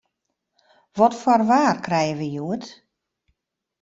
[0.97, 2.65] Wat foar waar krije we hjoed?